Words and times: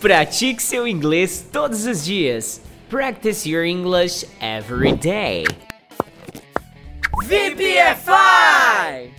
Pratique 0.00 0.62
seu 0.62 0.86
inglês 0.86 1.44
todos 1.50 1.84
os 1.84 2.04
dias. 2.04 2.60
Practice 2.88 3.48
your 3.48 3.64
English 3.64 4.24
every 4.40 4.92
day. 4.92 5.44
VPFI! 7.24 9.10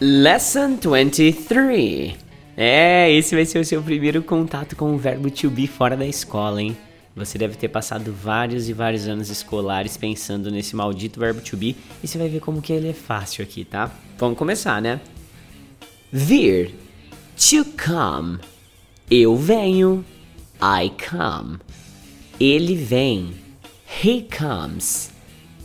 Lesson 0.00 0.78
23. 0.78 2.16
É, 2.56 3.12
esse 3.12 3.34
vai 3.34 3.44
ser 3.44 3.58
o 3.58 3.64
seu 3.64 3.82
primeiro 3.82 4.22
contato 4.22 4.74
com 4.74 4.94
o 4.94 4.96
verbo 4.96 5.30
to 5.30 5.50
be 5.50 5.66
fora 5.66 5.98
da 5.98 6.06
escola, 6.06 6.62
hein? 6.62 6.74
Você 7.14 7.36
deve 7.36 7.56
ter 7.56 7.68
passado 7.68 8.10
vários 8.10 8.70
e 8.70 8.72
vários 8.72 9.06
anos 9.06 9.28
escolares 9.28 9.98
pensando 9.98 10.50
nesse 10.50 10.74
maldito 10.74 11.20
verbo 11.20 11.42
to 11.42 11.58
be 11.58 11.76
e 12.02 12.08
você 12.08 12.16
vai 12.16 12.30
ver 12.30 12.40
como 12.40 12.62
que 12.62 12.72
ele 12.72 12.88
é 12.88 12.94
fácil 12.94 13.44
aqui, 13.44 13.66
tá? 13.66 13.90
Vamos 14.16 14.38
começar, 14.38 14.80
né? 14.80 14.98
Vir. 16.10 16.74
To 17.36 17.66
come. 17.76 18.38
Eu 19.10 19.36
venho. 19.36 20.02
I 20.64 20.90
come. 20.90 21.58
Ele 22.38 22.76
vem. 22.76 23.34
He 23.84 24.22
comes. 24.22 25.10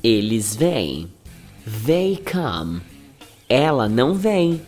Eles 0.04 0.56
vêm. 0.56 1.12
They 1.86 2.18
come. 2.18 2.82
Ela 3.48 3.88
não 3.88 4.16
vem. 4.16 4.60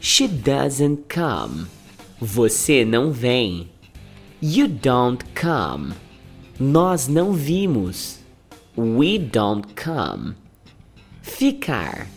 She 0.00 0.26
doesn't 0.26 1.04
come. 1.14 1.66
Você 2.18 2.82
não 2.82 3.12
vem. 3.12 3.68
You 4.40 4.68
don't 4.68 5.22
come. 5.34 5.92
Nós 6.58 7.06
não 7.06 7.34
vimos. 7.34 8.20
We 8.78 9.18
don't 9.18 9.74
come. 9.74 10.34
Ficar. 11.20 12.08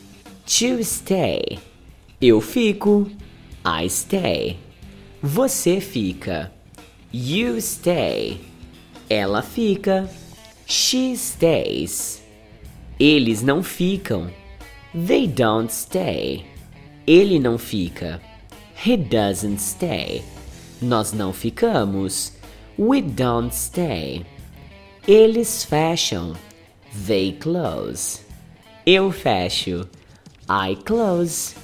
To 0.45 0.81
stay. 0.85 1.59
Eu 2.21 2.39
fico. 2.39 3.11
I 3.65 3.89
stay. 3.89 4.57
Você 5.21 5.81
fica. 5.81 6.55
You 7.11 7.61
stay. 7.61 8.41
Ela 9.09 9.41
fica. 9.41 10.09
She 10.65 11.15
stays. 11.15 12.21
Eles 12.99 13.41
não 13.41 13.63
ficam. 13.63 14.29
They 14.93 15.25
don't 15.25 15.71
stay. 15.71 16.45
Ele 17.05 17.39
não 17.39 17.57
fica. 17.57 18.21
He 18.85 18.97
doesn't 18.97 19.61
stay. 19.61 20.21
Nós 20.81 21.13
não 21.13 21.31
ficamos. 21.31 22.33
We 22.77 23.01
don't 23.01 23.55
stay. 23.55 24.25
Eles 25.07 25.63
fecham. 25.63 26.35
They 27.07 27.31
close. 27.39 28.19
Eu 28.85 29.11
fecho. 29.11 29.87
I 30.49 30.75
close. 30.75 31.55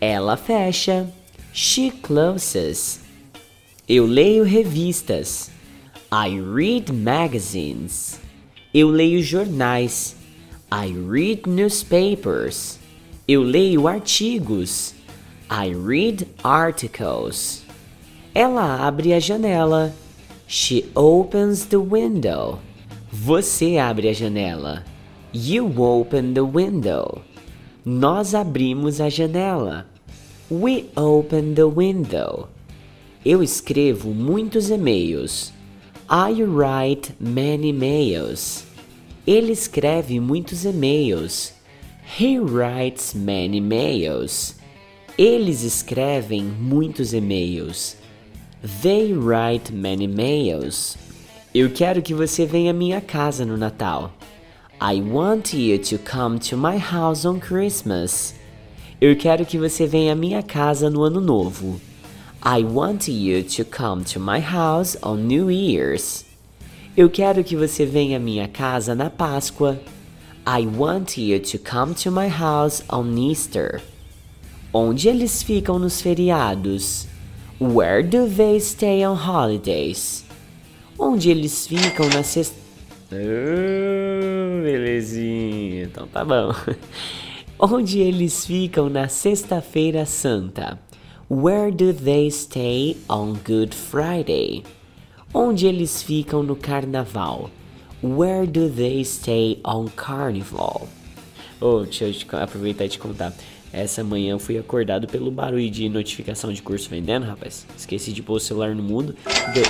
Ela 0.00 0.36
fecha. 0.36 1.12
She 1.52 1.90
closes. 1.90 3.03
Eu 3.86 4.06
leio 4.06 4.44
revistas. 4.44 5.50
I 6.10 6.40
read 6.40 6.90
magazines. 6.90 8.18
Eu 8.72 8.88
leio 8.88 9.22
jornais. 9.22 10.16
I 10.72 10.90
read 10.90 11.46
newspapers. 11.46 12.78
Eu 13.28 13.42
leio 13.42 13.86
artigos. 13.86 14.94
I 15.50 15.74
read 15.74 16.26
articles. 16.42 17.62
Ela 18.34 18.86
abre 18.86 19.12
a 19.12 19.20
janela. 19.20 19.92
She 20.48 20.90
opens 20.94 21.66
the 21.66 21.76
window. 21.76 22.60
Você 23.12 23.76
abre 23.76 24.08
a 24.08 24.14
janela. 24.14 24.82
You 25.30 25.78
open 25.78 26.32
the 26.32 26.40
window. 26.40 27.20
Nós 27.84 28.34
abrimos 28.34 28.98
a 28.98 29.10
janela. 29.10 29.86
We 30.50 30.86
open 30.96 31.52
the 31.54 31.64
window. 31.64 32.48
Eu 33.24 33.42
escrevo 33.42 34.12
muitos 34.12 34.68
e-mails. 34.68 35.50
I 36.10 36.42
write 36.42 37.14
many 37.18 37.72
mails. 37.72 38.66
Ele 39.26 39.50
escreve 39.50 40.20
muitos 40.20 40.66
e-mails. 40.66 41.54
He 42.20 42.38
writes 42.38 43.14
many 43.14 43.62
mails. 43.62 44.56
Eles 45.16 45.62
escrevem 45.62 46.44
muitos 46.44 47.14
e-mails. 47.14 47.96
They 48.82 49.14
write 49.14 49.72
many 49.72 50.06
mails. 50.06 50.98
Eu 51.54 51.70
quero 51.70 52.02
que 52.02 52.12
você 52.12 52.44
venha 52.44 52.72
à 52.72 52.74
minha 52.74 53.00
casa 53.00 53.46
no 53.46 53.56
Natal. 53.56 54.12
I 54.78 55.00
want 55.00 55.54
you 55.54 55.78
to 55.78 55.98
come 55.98 56.38
to 56.40 56.58
my 56.58 56.76
house 56.76 57.24
on 57.24 57.40
Christmas. 57.40 58.34
Eu 59.00 59.16
quero 59.16 59.46
que 59.46 59.56
você 59.56 59.86
venha 59.86 60.12
à 60.12 60.14
minha 60.14 60.42
casa 60.42 60.90
no 60.90 61.02
Ano 61.02 61.22
Novo. 61.22 61.80
I 62.46 62.62
want 62.62 63.08
you 63.08 63.42
to 63.42 63.64
come 63.64 64.04
to 64.04 64.20
my 64.20 64.38
house 64.38 64.98
on 65.02 65.26
New 65.26 65.48
Year's. 65.50 66.26
Eu 66.94 67.08
quero 67.08 67.42
que 67.42 67.56
você 67.56 67.86
venha 67.86 68.18
à 68.18 68.20
minha 68.20 68.46
casa 68.46 68.94
na 68.94 69.08
Páscoa. 69.08 69.80
I 70.46 70.66
want 70.66 71.16
you 71.16 71.40
to 71.40 71.58
come 71.58 71.94
to 71.94 72.10
my 72.10 72.28
house 72.28 72.84
on 72.90 73.16
Easter. 73.16 73.80
Onde 74.74 75.08
eles 75.08 75.42
ficam 75.42 75.78
nos 75.78 76.02
feriados? 76.02 77.06
Where 77.58 78.02
do 78.02 78.28
they 78.28 78.60
stay 78.60 79.02
on 79.06 79.14
holidays? 79.14 80.22
Onde 80.98 81.30
eles 81.30 81.66
ficam 81.66 82.10
na 82.10 82.22
sexta. 82.22 82.56
Oh, 83.10 84.62
belezinha, 84.62 85.84
então 85.84 86.06
tá 86.06 86.22
bom. 86.22 86.52
Onde 87.58 88.00
eles 88.00 88.44
ficam 88.44 88.90
na 88.90 89.08
Sexta-feira 89.08 90.04
Santa? 90.04 90.78
Where 91.30 91.70
do 91.70 91.94
they 91.94 92.30
stay 92.30 92.98
on 93.08 93.38
Good 93.42 93.74
Friday? 93.74 94.62
Onde 95.32 95.66
eles 95.66 96.02
ficam 96.02 96.42
no 96.42 96.54
Carnaval? 96.54 97.50
Where 98.02 98.46
do 98.46 98.68
they 98.68 99.02
stay 99.04 99.58
on 99.64 99.88
Carnival? 99.88 100.86
Oh, 101.62 101.84
deixa 101.84 102.04
eu 102.04 102.12
te 102.12 102.26
aproveitar 102.36 102.84
e 102.84 102.88
te 102.90 102.98
contar. 102.98 103.32
Essa 103.72 104.04
manhã 104.04 104.32
eu 104.32 104.38
fui 104.38 104.58
acordado 104.58 105.06
pelo 105.06 105.30
barulho 105.30 105.70
de 105.70 105.88
notificação 105.88 106.52
de 106.52 106.60
curso 106.60 106.90
vendendo, 106.90 107.24
rapaz. 107.24 107.66
Esqueci 107.74 108.12
de 108.12 108.22
pôr 108.22 108.34
o 108.34 108.40
celular 108.40 108.74
no 108.74 108.82
mundo. 108.82 109.16
Deu... 109.54 109.64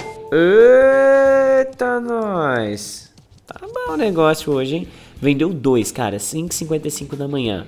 Eita, 1.61 2.01
nós! 2.01 3.13
Tá 3.47 3.61
bom 3.63 3.93
o 3.93 3.97
negócio 3.97 4.53
hoje, 4.53 4.75
hein? 4.75 4.89
Vendeu 5.23 5.55
dois, 5.55 5.93
cara, 5.93 6.17
5h55 6.17 7.15
da 7.15 7.29
manhã. 7.29 7.65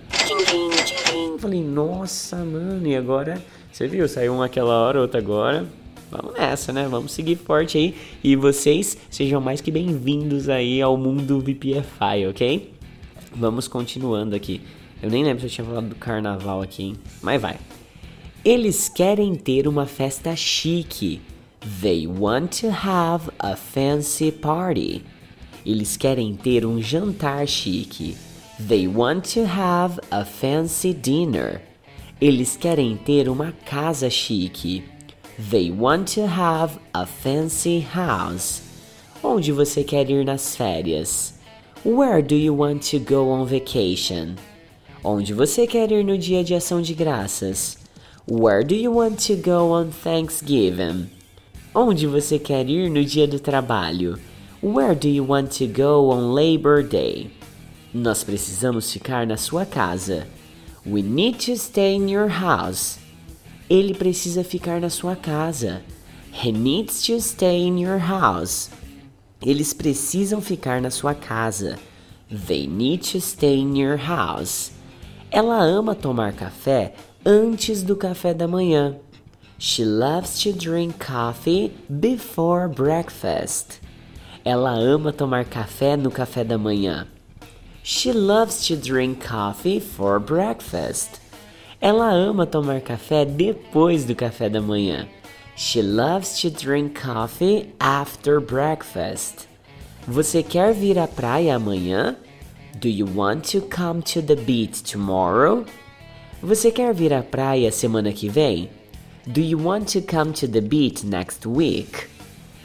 Falei, 1.39 1.63
nossa, 1.63 2.37
mano, 2.39 2.85
e 2.85 2.97
agora? 2.97 3.41
Você 3.77 3.87
viu? 3.87 4.09
Saiu 4.09 4.33
um 4.33 4.41
aquela 4.41 4.73
hora, 4.73 5.03
outra 5.03 5.21
agora. 5.21 5.67
Vamos 6.11 6.33
nessa, 6.33 6.73
né? 6.73 6.89
Vamos 6.89 7.13
seguir 7.13 7.37
forte 7.37 7.77
aí. 7.77 7.95
E 8.25 8.35
vocês 8.35 8.97
sejam 9.11 9.39
mais 9.39 9.61
que 9.61 9.71
bem-vindos 9.71 10.49
aí 10.49 10.81
ao 10.81 10.97
mundo 10.97 11.41
VPFI, 11.41 12.27
ok? 12.27 12.73
Vamos 13.35 13.69
continuando 13.69 14.35
aqui. 14.35 14.63
Eu 15.03 15.11
nem 15.11 15.23
lembro 15.23 15.41
se 15.41 15.49
eu 15.49 15.51
tinha 15.51 15.67
falado 15.67 15.91
do 15.91 15.95
carnaval 15.95 16.63
aqui, 16.63 16.85
hein? 16.85 16.97
Mas 17.21 17.43
vai. 17.43 17.59
Eles 18.43 18.89
querem 18.89 19.35
ter 19.35 19.69
uma 19.69 19.85
festa 19.85 20.35
chique. 20.35 21.21
They 21.83 22.07
want 22.07 22.63
to 22.63 22.69
have 22.69 23.31
a 23.39 23.57
fancy 23.57 24.33
party. 24.33 25.03
Eles 25.67 25.99
querem 25.99 26.35
ter 26.35 26.65
um 26.65 26.81
jantar 26.81 27.47
chique. 27.47 28.17
They 28.59 28.89
want 28.89 29.35
to 29.35 29.41
have 29.45 30.01
a 30.11 30.25
fancy 30.25 30.95
dinner. 30.95 31.61
Eles 32.19 32.57
querem 32.57 32.97
ter 32.97 33.29
uma 33.29 33.53
casa 33.67 34.09
chique. 34.09 34.83
They 35.51 35.71
want 35.71 36.15
to 36.15 36.23
have 36.23 36.79
a 36.95 37.05
fancy 37.05 37.87
house. 37.95 38.63
Onde 39.23 39.53
você 39.53 39.85
quer 39.85 40.09
ir 40.09 40.25
nas 40.25 40.57
férias? 40.57 41.35
Where 41.85 42.23
do 42.23 42.35
you 42.35 42.57
want 42.57 42.91
to 42.91 42.99
go 42.99 43.29
on 43.29 43.45
vacation? 43.45 44.37
Onde 45.05 45.35
você 45.35 45.67
quer 45.67 45.93
ir 45.93 46.05
no 46.05 46.17
dia 46.17 46.43
de 46.43 46.55
ação 46.55 46.81
de 46.81 46.95
graças? 46.95 47.77
Where 48.27 48.65
do 48.65 48.75
you 48.75 48.97
want 48.97 49.19
to 49.27 49.37
go 49.37 49.73
on 49.73 49.91
Thanksgiving? 49.91 51.11
Onde 51.75 52.07
você 52.07 52.39
quer 52.39 52.67
ir 52.67 52.89
no 52.89 53.05
dia 53.05 53.29
do 53.29 53.39
trabalho? 53.39 54.19
Where 54.63 54.95
do 54.95 55.07
you 55.07 55.23
want 55.23 55.51
to 55.59 55.67
go 55.67 56.11
on 56.11 56.33
Labor 56.33 56.83
Day? 56.83 57.31
Nós 57.93 58.25
precisamos 58.25 58.91
ficar 58.91 59.27
na 59.27 59.37
sua 59.37 59.67
casa. 59.67 60.27
We 60.87 61.03
need 61.03 61.41
to 61.41 61.57
stay 61.57 61.97
in 61.97 62.09
your 62.09 62.29
house. 62.29 63.01
Ele 63.69 63.93
precisa 63.93 64.45
ficar 64.45 64.79
na 64.81 64.89
sua 64.89 65.17
casa. 65.17 65.83
He 66.31 66.53
needs 66.53 67.03
to 67.07 67.21
stay 67.21 67.67
in 67.67 67.77
your 67.77 67.99
house. 67.99 68.71
Eles 69.43 69.75
precisam 69.75 70.41
ficar 70.41 70.81
na 70.81 70.91
sua 70.91 71.15
casa. 71.15 71.77
They 72.31 72.69
need 72.69 73.03
to 73.11 73.21
stay 73.21 73.59
in 73.59 73.75
your 73.75 73.97
house. 73.97 74.71
Ela 75.33 75.77
ama 75.77 75.97
tomar 75.97 76.33
café 76.33 76.93
antes 77.25 77.83
do 77.83 77.97
café 77.97 78.33
da 78.33 78.47
manhã. 78.47 78.97
She 79.59 79.85
loves 79.85 80.41
to 80.43 80.53
drink 80.53 81.01
coffee 81.01 81.73
before 81.89 82.69
breakfast. 82.69 83.81
Ela 84.45 84.95
ama 84.95 85.11
tomar 85.11 85.45
café 85.45 85.99
no 85.99 86.11
café 86.11 86.47
da 86.47 86.57
manhã. 86.57 87.09
She 87.89 88.13
loves 88.13 88.67
to 88.67 88.77
drink 88.77 89.25
coffee 89.25 89.79
for 89.79 90.19
breakfast. 90.19 91.21
Ela 91.81 92.29
ama 92.29 92.45
tomar 92.45 92.81
café 92.81 93.25
depois 93.25 94.05
do 94.05 94.13
café 94.13 94.51
da 94.51 94.61
manhã. 94.61 95.07
She 95.55 95.83
loves 95.83 96.41
to 96.41 96.51
drink 96.51 97.01
coffee 97.01 97.73
after 97.79 98.41
breakfast. 98.41 99.47
Você 100.09 100.43
quer 100.43 100.75
vir 100.75 100.99
à 100.99 101.07
praia 101.07 101.55
amanhã? 101.55 102.17
Do 102.77 102.89
you 102.89 103.07
want 103.07 103.45
to 103.53 103.61
come 103.61 104.03
to 104.03 104.21
the 104.21 104.35
beach 104.35 104.83
tomorrow? 104.83 105.65
Você 106.43 106.73
quer 106.73 106.93
vir 106.93 107.13
à 107.13 107.23
praia 107.23 107.71
semana 107.71 108.13
que 108.13 108.29
vem? 108.29 108.69
Do 109.29 109.41
you 109.41 109.59
want 109.59 109.93
to 109.93 110.03
come 110.03 110.33
to 110.33 110.49
the 110.49 110.61
beach 110.61 111.05
next 111.05 111.47
week? 111.47 112.09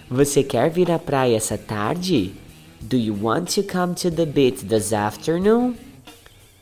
Você 0.09 0.43
quer 0.43 0.71
vir 0.71 0.89
à 0.89 0.97
praia 0.97 1.37
essa 1.37 1.59
tarde? 1.59 2.40
Do 2.87 2.97
you 2.97 3.13
want 3.13 3.49
to 3.49 3.63
come 3.63 3.93
to 3.95 4.09
the 4.09 4.25
beach 4.25 4.61
this 4.61 4.91
afternoon? 4.91 5.77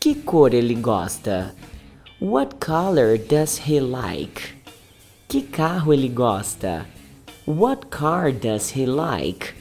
Que 0.01 0.15
cor 0.15 0.49
ele 0.53 0.75
gosta? 0.75 1.53
What 2.19 2.59
color 2.59 3.17
does 3.17 3.59
he 3.59 3.79
like? 3.79 4.55
Que 5.29 5.43
carro 5.43 5.93
ele 5.93 6.09
gosta? 6.09 6.85
What 7.45 7.89
car 7.89 8.33
does 8.33 8.71
he 8.71 8.85
like? 8.85 9.53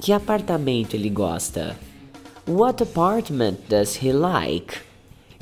Que 0.00 0.12
apartamento 0.12 0.94
ele 0.96 1.10
gosta? 1.10 1.76
What 2.46 2.82
apartment 2.82 3.68
does 3.68 3.96
he 3.96 4.10
like? 4.10 4.80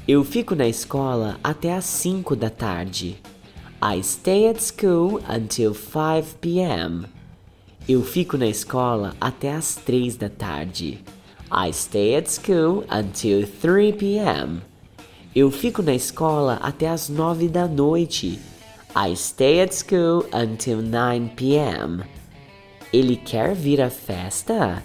Eu 0.08 0.24
fico 0.24 0.56
na 0.56 0.66
escola 0.66 1.38
até 1.42 1.72
às 1.72 1.84
5 1.84 2.34
da 2.34 2.50
tarde. 2.50 3.16
I 3.80 4.02
stay 4.02 4.48
at 4.48 4.60
school 4.60 5.20
until 5.28 5.72
5 5.72 6.34
p.m. 6.40 7.06
Eu 7.88 8.04
fico 8.04 8.38
na 8.38 8.46
escola 8.46 9.16
até 9.20 9.52
às 9.52 9.74
3 9.74 10.14
da 10.14 10.28
tarde. 10.28 11.00
I 11.50 11.72
stay 11.72 12.14
at 12.14 12.30
school 12.30 12.84
until 12.88 13.44
3 13.44 13.96
p.m. 13.96 14.62
Eu 15.34 15.50
fico 15.50 15.82
na 15.82 15.92
escola 15.92 16.60
até 16.62 16.88
às 16.88 17.08
9 17.08 17.48
da 17.48 17.66
noite. 17.66 18.38
I 18.94 19.16
stay 19.16 19.60
at 19.60 19.74
school 19.74 20.24
until 20.32 20.80
9 20.80 21.30
p.m. 21.34 22.04
Ele 22.92 23.16
quer 23.16 23.52
vir 23.52 23.80
à 23.80 23.90
festa? 23.90 24.80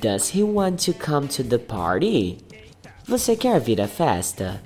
Does 0.00 0.34
he 0.34 0.42
want 0.42 0.82
to 0.86 0.94
come 0.94 1.28
to 1.28 1.44
the 1.44 1.58
party? 1.58 2.38
Você 3.06 3.36
quer 3.36 3.60
vir 3.60 3.78
à 3.78 3.86
festa? 3.86 4.62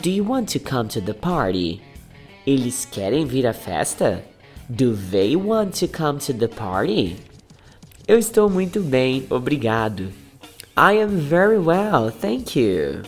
Do 0.00 0.08
you 0.08 0.24
want 0.24 0.52
to 0.52 0.60
come 0.60 0.88
to 0.90 1.00
the 1.00 1.14
party? 1.14 1.80
Eles 2.46 2.84
querem 2.84 3.26
vir 3.26 3.44
à 3.44 3.52
festa? 3.52 4.22
Do 4.70 4.94
they 4.94 5.34
want 5.34 5.72
to 5.76 5.88
come 5.88 6.18
to 6.26 6.34
the 6.34 6.46
party? 6.46 7.16
Eu 8.06 8.18
estou 8.18 8.50
muito 8.50 8.82
bem, 8.82 9.26
obrigado. 9.30 10.12
I 10.76 11.00
am 11.00 11.16
very 11.16 11.56
well, 11.56 12.10
thank 12.10 12.54
you. 12.54 13.00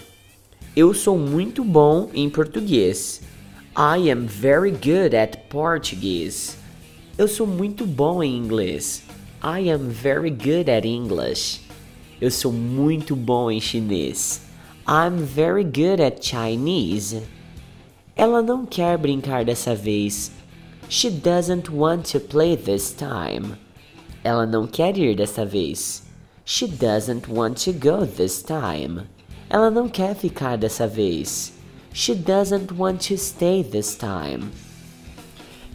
Eu 0.75 0.95
sou 0.95 1.19
muito 1.19 1.63
bom 1.63 2.09
em 2.15 2.31
português. 2.31 3.21
I 3.77 4.11
am 4.11 4.27
very 4.27 4.71
good 4.71 5.15
at 5.15 5.51
Portuguese. 5.51 6.57
Eu 7.19 7.29
sou 7.29 7.47
muito 7.47 7.85
bom 7.85 8.23
em 8.23 8.39
inglês. 8.39 9.03
I 9.45 9.71
am 9.71 9.91
very 9.91 10.31
good 10.31 10.71
at 10.71 10.87
English. 10.87 11.61
Eu 12.19 12.31
sou 12.31 12.53
muito 12.55 13.15
bom 13.15 13.51
em 13.51 13.61
chinês. 13.61 14.41
I'm 14.89 15.23
very 15.23 15.65
good 15.65 16.01
at 16.03 16.25
Chinese. 16.25 17.23
Ela 18.17 18.41
não 18.41 18.65
quer 18.65 18.97
brincar 18.97 19.45
dessa 19.45 19.75
vez. 19.75 20.40
She 20.91 21.09
doesn't 21.09 21.71
want 21.71 22.05
to 22.07 22.19
play 22.19 22.57
this 22.57 22.93
time. 22.93 23.57
Ela 24.25 24.45
não 24.45 24.67
quer 24.67 24.99
ir 24.99 25.15
dessa 25.15 25.47
vez. 25.47 26.03
She 26.45 26.67
doesn't 26.67 27.29
want 27.29 27.59
to 27.59 27.73
go 27.73 28.05
this 28.05 28.43
time. 28.43 29.07
Ela 29.49 29.71
não 29.71 29.89
quer 29.89 30.17
ficar 30.17 30.59
dessa 30.59 30.89
vez. 30.89 31.53
She 31.93 32.13
doesn't 32.13 32.73
want 32.73 33.03
to 33.03 33.17
stay 33.17 33.63
this 33.63 33.95
time. 33.95 34.51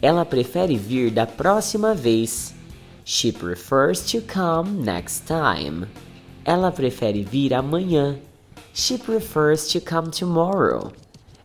Ela 0.02 0.26
prefere 0.26 0.76
vir 0.76 1.10
da 1.10 1.26
próxima 1.26 1.94
vez. 1.94 2.52
She 3.02 3.32
prefers 3.32 4.04
to 4.12 4.20
come 4.20 4.84
next 4.84 5.26
time. 5.26 5.88
Ela 6.44 6.70
prefere 6.70 7.22
vir 7.24 7.54
amanhã. 7.54 8.18
She 8.74 8.98
prefers 8.98 9.68
to 9.68 9.80
come 9.80 10.10
tomorrow. 10.10 10.92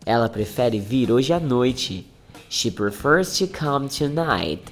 Ela 0.04 0.28
prefere 0.28 0.78
vir 0.78 1.10
hoje 1.10 1.32
à 1.32 1.40
noite. 1.40 2.11
She 2.52 2.70
prefers 2.70 3.38
to 3.38 3.46
come 3.46 3.88
tonight. 3.88 4.70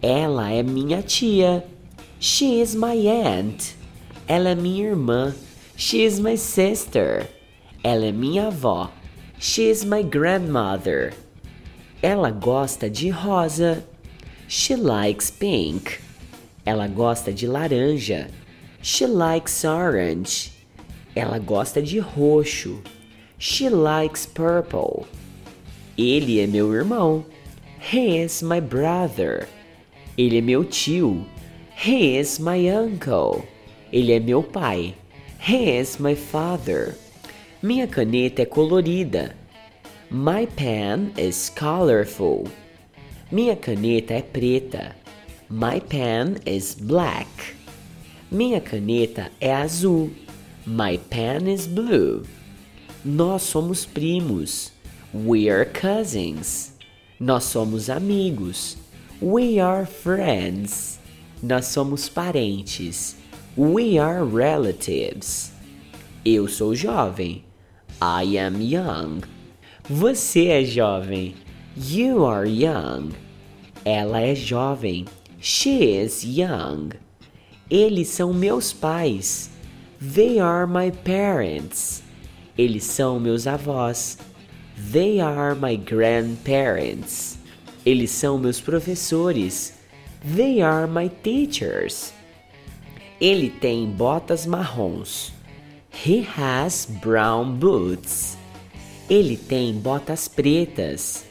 Ela 0.00 0.50
é 0.52 0.62
minha 0.62 1.02
tia. 1.02 1.64
She 2.20 2.60
is 2.60 2.76
my 2.76 2.94
aunt. 2.94 3.74
Ela 4.28 4.50
é 4.50 4.54
minha 4.54 4.90
irmã. 4.90 5.34
She 5.74 6.04
is 6.04 6.20
my 6.20 6.36
sister. 6.36 7.26
Ela 7.82 8.04
é 8.04 8.12
minha 8.12 8.46
avó. 8.46 8.90
She 9.40 9.68
is 9.68 9.84
my 9.84 10.02
grandmother. 10.02 11.12
Ela 12.00 12.30
gosta 12.30 12.88
de 12.88 13.10
rosa. 13.10 13.82
She 14.46 14.76
likes 14.76 15.32
pink. 15.32 16.00
Ela 16.64 16.86
gosta 16.86 17.32
de 17.32 17.48
laranja. 17.48 18.30
She 18.80 19.04
likes 19.04 19.64
orange. 19.64 20.52
Ela 21.16 21.40
gosta 21.40 21.82
de 21.82 21.98
roxo. 21.98 22.80
She 23.36 23.68
likes 23.68 24.26
purple. 24.26 25.08
Ele 25.96 26.40
é 26.40 26.46
meu 26.46 26.74
irmão. 26.74 27.24
He 27.92 28.18
is 28.22 28.42
my 28.42 28.60
brother. 28.60 29.46
Ele 30.18 30.38
é 30.38 30.40
meu 30.40 30.64
tio. 30.64 31.24
He 31.76 32.18
is 32.18 32.38
my 32.38 32.68
uncle. 32.68 33.44
Ele 33.92 34.12
é 34.12 34.18
meu 34.18 34.42
pai. 34.42 34.94
He 35.46 35.78
is 35.78 35.98
my 35.98 36.14
father. 36.16 36.96
Minha 37.62 37.86
caneta 37.86 38.42
é 38.42 38.44
colorida. 38.44 39.36
My 40.10 40.46
pen 40.46 41.12
is 41.16 41.48
colorful. 41.48 42.48
Minha 43.30 43.54
caneta 43.54 44.14
é 44.14 44.22
preta. 44.22 44.96
My 45.48 45.80
pen 45.80 46.36
is 46.44 46.74
black. 46.74 47.54
Minha 48.30 48.60
caneta 48.60 49.30
é 49.40 49.54
azul. 49.54 50.10
My 50.66 50.98
pen 50.98 51.52
is 51.52 51.66
blue. 51.66 52.24
Nós 53.04 53.42
somos 53.42 53.86
primos. 53.86 54.73
We 55.14 55.48
are 55.48 55.64
cousins. 55.64 56.72
Nós 57.20 57.44
somos 57.44 57.88
amigos. 57.88 58.76
We 59.22 59.60
are 59.60 59.86
friends. 59.86 60.98
Nós 61.40 61.66
somos 61.66 62.08
parentes. 62.08 63.14
We 63.56 63.96
are 63.96 64.24
relatives. 64.24 65.52
Eu 66.24 66.48
sou 66.48 66.74
jovem. 66.74 67.44
I 68.02 68.36
am 68.38 68.60
young. 68.60 69.20
Você 69.88 70.48
é 70.48 70.64
jovem. 70.64 71.36
You 71.76 72.26
are 72.26 72.48
young. 72.48 73.12
Ela 73.84 74.20
é 74.20 74.34
jovem. 74.34 75.04
She 75.40 75.96
is 75.96 76.24
young. 76.24 76.88
Eles 77.70 78.08
são 78.08 78.32
meus 78.34 78.72
pais. 78.72 79.48
They 80.00 80.40
are 80.40 80.66
my 80.66 80.90
parents. 80.90 82.02
Eles 82.58 82.82
são 82.82 83.20
meus 83.20 83.46
avós. 83.46 84.18
They 84.76 85.20
are 85.20 85.54
my 85.54 85.76
grandparents. 85.76 87.38
Eles 87.86 88.10
são 88.10 88.38
meus 88.38 88.60
professores. 88.60 89.74
They 90.24 90.62
are 90.62 90.86
my 90.86 91.08
teachers. 91.08 92.12
Ele 93.20 93.50
tem 93.50 93.86
botas 93.86 94.46
marrons. 94.46 95.32
He 96.04 96.26
has 96.36 96.86
brown 97.00 97.56
boots. 97.56 98.36
Ele 99.08 99.36
tem 99.36 99.74
botas 99.74 100.26
pretas. 100.26 101.24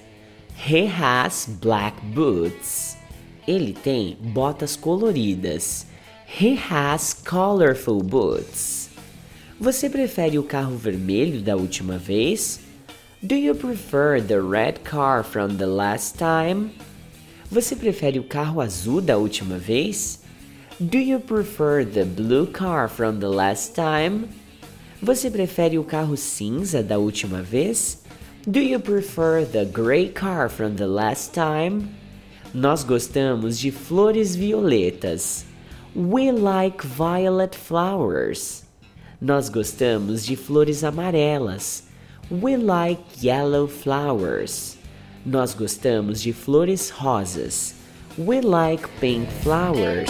He 0.55 0.85
has 0.85 1.47
black 1.61 1.99
boots. 2.13 2.95
Ele 3.47 3.73
tem 3.73 4.17
botas 4.21 4.75
coloridas. 4.75 5.85
He 6.39 6.57
has 6.71 7.13
colorful 7.13 8.01
boots. 8.01 8.89
Você 9.59 9.89
prefere 9.89 10.39
o 10.39 10.43
carro 10.43 10.77
vermelho 10.77 11.41
da 11.41 11.55
última 11.55 11.97
vez? 11.97 12.62
Do 13.25 13.35
you 13.35 13.55
prefer 13.55 14.19
the 14.19 14.41
red 14.41 14.83
car 14.83 15.23
from 15.23 15.55
the 15.55 15.65
last 15.65 16.19
time? 16.19 16.71
Você 17.49 17.73
prefere 17.73 18.19
o 18.19 18.23
carro 18.25 18.59
azul 18.59 18.99
da 18.99 19.17
última 19.17 19.57
vez? 19.57 20.19
Do 20.77 20.97
you 20.97 21.21
prefer 21.21 21.85
the 21.85 22.03
blue 22.03 22.45
car 22.45 22.89
from 22.89 23.19
the 23.21 23.29
last 23.29 23.75
time? 23.75 24.27
Você 25.01 25.31
prefere 25.31 25.79
o 25.79 25.85
carro 25.85 26.17
cinza 26.17 26.83
da 26.83 26.97
última 26.97 27.41
vez? 27.41 28.03
Do 28.45 28.59
you 28.59 28.81
prefer 28.81 29.45
the 29.45 29.63
gray 29.63 30.09
car 30.09 30.49
from 30.49 30.75
the 30.75 30.87
last 30.87 31.33
time? 31.33 31.87
Nós 32.53 32.83
gostamos 32.83 33.57
de 33.57 33.71
flores 33.71 34.35
violetas. 34.35 35.45
We 35.95 36.29
like 36.33 36.85
violet 36.85 37.55
flowers. 37.55 38.65
Nós 39.21 39.47
gostamos 39.47 40.25
de 40.25 40.35
flores 40.35 40.83
amarelas. 40.83 41.92
We 42.31 42.55
like 42.55 43.01
yellow 43.21 43.67
flowers. 43.67 44.77
Nós 45.25 45.53
gostamos 45.53 46.21
de 46.21 46.31
flores 46.31 46.89
rosas. 46.89 47.75
We 48.17 48.39
like 48.39 48.87
pink 49.01 49.27
flowers. 49.43 50.09